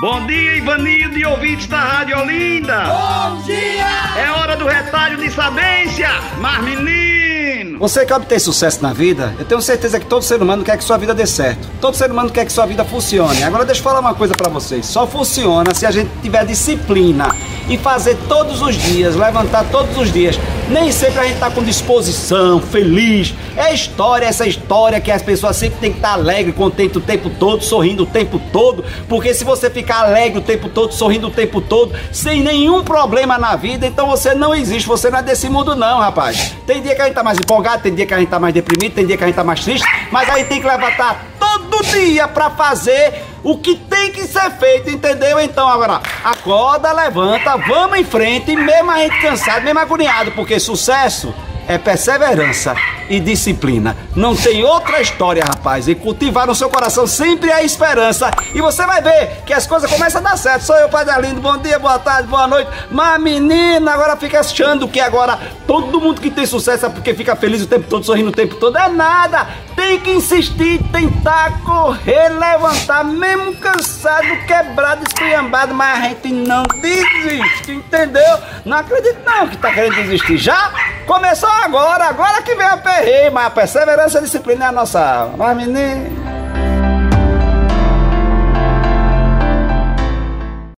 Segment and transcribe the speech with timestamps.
[0.00, 2.84] Bom dia, Ivanildo e ouvintes da Rádio Olinda.
[2.84, 3.86] Bom dia!
[4.18, 6.08] É hora do retalho de sabência,
[6.40, 7.78] mas menino.
[7.78, 9.34] Você quer obter sucesso na vida?
[9.38, 11.68] Eu tenho certeza que todo ser humano quer que sua vida dê certo.
[11.82, 13.42] Todo ser humano quer que sua vida funcione.
[13.42, 14.86] Agora deixa eu falar uma coisa para vocês.
[14.86, 17.36] Só funciona se a gente tiver disciplina
[17.70, 20.38] e fazer todos os dias, levantar todos os dias.
[20.68, 23.32] Nem sempre a gente tá com disposição, feliz.
[23.56, 27.00] É história, essa história que as pessoas sempre têm que estar tá alegre, contente o
[27.00, 28.84] tempo todo, sorrindo o tempo todo.
[29.08, 33.38] Porque se você ficar alegre o tempo todo, sorrindo o tempo todo, sem nenhum problema
[33.38, 36.54] na vida, então você não existe, você não é desse mundo não, rapaz.
[36.66, 38.52] Tem dia que a gente tá mais empolgado, tem dia que a gente tá mais
[38.52, 41.84] deprimido, tem dia que a gente tá mais triste, mas aí tem que levantar todo
[41.86, 45.40] dia para fazer o que tem que ser feito, entendeu?
[45.40, 51.34] Então agora, acorda, levanta, vamos em frente, mesmo a gente cansado, mesmo agoniado, porque sucesso
[51.66, 52.74] é perseverança
[53.10, 53.96] e disciplina.
[54.14, 55.88] Não tem outra história, rapaz.
[55.88, 58.30] E cultivar no seu coração sempre a esperança.
[58.54, 60.62] E você vai ver que as coisas começam a dar certo.
[60.62, 61.40] Sou eu, Padre Lindo.
[61.40, 62.70] Bom dia, boa tarde, boa noite.
[62.88, 67.34] Mas, menina, agora fica achando que agora todo mundo que tem sucesso é porque fica
[67.34, 68.78] feliz o tempo todo, sorrindo o tempo todo.
[68.78, 69.48] É nada.
[69.74, 75.74] Tem que insistir, tentar correr, levantar, mesmo cansado, quebrado, esculhambado.
[75.74, 78.38] Mas a gente não desiste, entendeu?
[78.64, 80.36] Não acredito não que tá querendo desistir.
[80.36, 80.70] Já
[81.10, 84.72] Começou agora, agora que vem a perreio, mas a perseverança e a disciplina é a
[84.72, 85.28] nossa.
[85.36, 86.29] Mas menino.